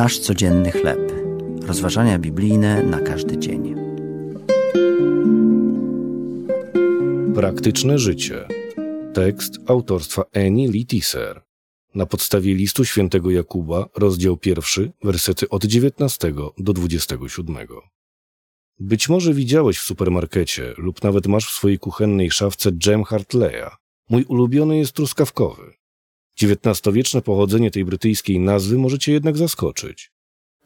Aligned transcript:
Nasz 0.00 0.18
codzienny 0.18 0.72
chleb. 0.72 1.12
Rozważania 1.62 2.18
biblijne 2.18 2.82
na 2.82 3.00
każdy 3.00 3.38
dzień. 3.38 3.74
Praktyczne 7.34 7.98
życie. 7.98 8.48
Tekst 9.14 9.58
autorstwa 9.66 10.22
Eni 10.32 10.68
Litiser. 10.68 11.42
Na 11.94 12.06
podstawie 12.06 12.54
listu 12.54 12.84
świętego 12.84 13.30
Jakuba, 13.30 13.88
rozdział 13.96 14.36
pierwszy, 14.36 14.92
wersety 15.04 15.48
od 15.48 15.64
19 15.64 16.32
do 16.58 16.72
27. 16.72 17.56
Być 18.78 19.08
może 19.08 19.34
widziałeś 19.34 19.78
w 19.78 19.84
supermarkecie 19.84 20.74
lub 20.76 21.02
nawet 21.02 21.26
masz 21.26 21.46
w 21.46 21.54
swojej 21.54 21.78
kuchennej 21.78 22.30
szafce 22.30 22.72
dżem 22.72 23.04
Hartleya. 23.04 23.70
Mój 24.10 24.24
ulubiony 24.24 24.78
jest 24.78 24.92
truskawkowy. 24.92 25.79
XIX-wieczne 26.42 27.22
pochodzenie 27.22 27.70
tej 27.70 27.84
brytyjskiej 27.84 28.40
nazwy 28.40 28.78
może 28.78 28.98
cię 28.98 29.12
jednak 29.12 29.36
zaskoczyć. 29.36 30.10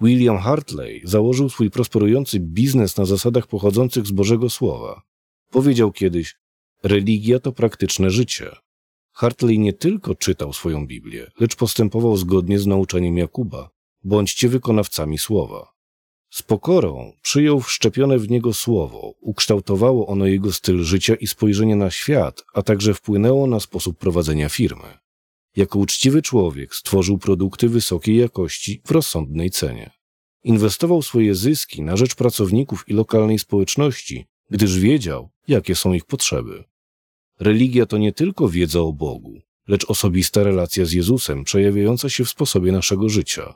William 0.01 0.39
Hartley 0.39 1.01
założył 1.05 1.51
swój 1.51 1.71
prosperujący 1.71 2.41
biznes 2.41 2.97
na 2.97 3.05
zasadach 3.05 3.47
pochodzących 3.47 4.07
z 4.07 4.13
Bożego 4.13 4.51
Słowa. 4.51 5.03
Powiedział 5.51 5.93
kiedyś: 5.93 6.37
Religia 6.83 7.39
to 7.39 7.53
praktyczne 7.53 8.11
życie. 8.11 8.51
Hartley 9.13 9.59
nie 9.59 9.73
tylko 9.73 10.15
czytał 10.15 10.53
swoją 10.53 10.87
Biblię, 10.87 11.31
lecz 11.41 11.57
postępował 11.57 12.17
zgodnie 12.17 12.59
z 12.59 12.67
nauczaniem 12.67 13.19
Jakuba. 13.19 13.71
Bądźcie 14.05 14.49
wykonawcami 14.49 15.19
słowa. 15.19 15.75
Z 16.31 16.43
pokorą 16.43 17.13
przyjął 17.23 17.61
wszczepione 17.61 18.19
w 18.19 18.31
niego 18.31 18.55
słowo, 18.55 19.15
ukształtowało 19.21 20.07
ono 20.07 20.27
jego 20.27 20.53
styl 20.53 20.85
życia 20.85 21.15
i 21.15 21.27
spojrzenie 21.27 21.77
na 21.77 21.91
świat, 21.91 22.45
a 22.55 22.63
także 22.63 22.95
wpłynęło 22.95 23.47
na 23.47 23.61
sposób 23.61 23.99
prowadzenia 23.99 24.49
firmy. 24.49 25.04
Jako 25.57 25.79
uczciwy 25.79 26.23
człowiek 26.23 26.75
stworzył 26.75 27.19
produkty 27.19 27.69
wysokiej 27.69 28.17
jakości 28.17 28.81
w 28.87 28.91
rozsądnej 28.91 29.51
cenie. 29.51 29.91
Inwestował 30.45 31.03
swoje 31.03 31.35
zyski 31.35 31.83
na 31.83 31.97
rzecz 31.97 32.15
pracowników 32.15 32.89
i 32.89 32.95
lokalnej 32.95 33.39
społeczności, 33.39 34.27
gdyż 34.51 34.79
wiedział, 34.79 35.31
jakie 35.49 35.75
są 35.75 35.93
ich 35.93 36.05
potrzeby. 36.05 36.65
Religia 37.41 37.87
to 37.87 37.99
nie 37.99 38.13
tylko 38.13 38.49
wiedza 38.49 38.81
o 38.81 38.93
Bogu, 38.93 39.41
lecz 39.69 39.85
osobista 39.91 40.43
relacja 40.43 40.85
z 40.85 40.93
Jezusem 40.93 41.45
przejawiająca 41.45 42.09
się 42.09 42.25
w 42.25 42.31
sposobie 42.31 42.73
naszego 42.73 43.09
życia. 43.09 43.55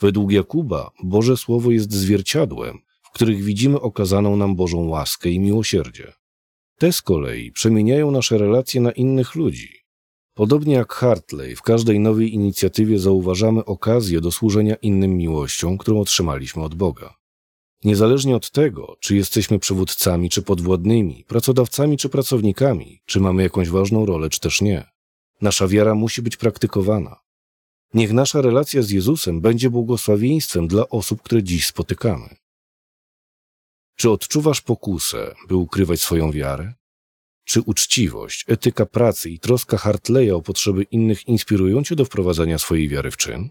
Według 0.00 0.32
Jakuba 0.32 0.90
Boże 1.02 1.36
Słowo 1.36 1.70
jest 1.70 1.92
zwierciadłem, 1.92 2.78
w 3.02 3.10
których 3.10 3.44
widzimy 3.44 3.80
okazaną 3.80 4.36
nam 4.36 4.56
Bożą 4.56 4.88
łaskę 4.88 5.30
i 5.30 5.40
miłosierdzie. 5.40 6.12
Te 6.78 6.92
z 6.92 7.02
kolei 7.02 7.52
przemieniają 7.52 8.10
nasze 8.10 8.38
relacje 8.38 8.80
na 8.80 8.92
innych 8.92 9.34
ludzi. 9.34 9.81
Podobnie 10.34 10.74
jak 10.74 10.92
Hartley, 10.92 11.56
w 11.56 11.62
każdej 11.62 12.00
nowej 12.00 12.34
inicjatywie 12.34 12.98
zauważamy 12.98 13.64
okazję 13.64 14.20
do 14.20 14.32
służenia 14.32 14.74
innym 14.74 15.16
miłością, 15.16 15.78
którą 15.78 16.00
otrzymaliśmy 16.00 16.62
od 16.62 16.74
Boga. 16.74 17.14
Niezależnie 17.84 18.36
od 18.36 18.50
tego, 18.50 18.96
czy 19.00 19.16
jesteśmy 19.16 19.58
przywódcami 19.58 20.30
czy 20.30 20.42
podwładnymi, 20.42 21.24
pracodawcami 21.28 21.96
czy 21.96 22.08
pracownikami, 22.08 23.02
czy 23.06 23.20
mamy 23.20 23.42
jakąś 23.42 23.68
ważną 23.68 24.06
rolę, 24.06 24.30
czy 24.30 24.40
też 24.40 24.60
nie, 24.60 24.90
nasza 25.40 25.68
wiara 25.68 25.94
musi 25.94 26.22
być 26.22 26.36
praktykowana. 26.36 27.20
Niech 27.94 28.12
nasza 28.12 28.40
relacja 28.40 28.82
z 28.82 28.90
Jezusem 28.90 29.40
będzie 29.40 29.70
błogosławieństwem 29.70 30.68
dla 30.68 30.88
osób, 30.88 31.22
które 31.22 31.42
dziś 31.42 31.66
spotykamy. 31.66 32.36
Czy 33.96 34.10
odczuwasz 34.10 34.60
pokusę, 34.60 35.34
by 35.48 35.56
ukrywać 35.56 36.00
swoją 36.00 36.32
wiarę? 36.32 36.74
Czy 37.44 37.60
uczciwość, 37.60 38.44
etyka 38.48 38.86
pracy 38.86 39.30
i 39.30 39.38
troska 39.38 39.76
Hartleya 39.76 40.30
o 40.30 40.42
potrzeby 40.42 40.82
innych 40.82 41.28
inspirują 41.28 41.84
cię 41.84 41.96
do 41.96 42.04
wprowadzania 42.04 42.58
swojej 42.58 42.88
wiary 42.88 43.10
w 43.10 43.16
czyn? 43.16 43.48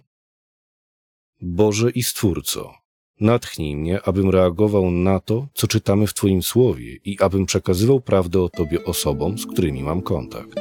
Boże 1.42 1.92
i 1.92 2.04
Stwórco, 2.04 2.74
natchnij 3.20 3.76
mnie, 3.76 4.02
abym 4.02 4.30
reagował 4.30 4.92
na 4.92 5.20
to, 5.20 5.48
co 5.54 5.68
czytamy 5.68 6.08
w 6.08 6.14
Twoim 6.14 6.44
słowie 6.44 6.96
i 6.96 7.20
abym 7.20 7.46
przekazywał 7.46 8.02
prawdę 8.02 8.42
o 8.42 8.50
Tobie 8.50 8.84
osobom, 8.84 9.38
z 9.38 9.46
którymi 9.46 9.84
mam 9.84 10.02
kontakt. 10.02 10.56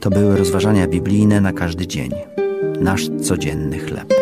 To 0.00 0.10
były 0.10 0.36
rozważania 0.36 0.88
biblijne 0.88 1.40
na 1.40 1.52
każdy 1.52 1.86
dzień. 1.86 2.10
Nasz 2.80 3.08
codzienny 3.22 3.78
chleb. 3.78 4.14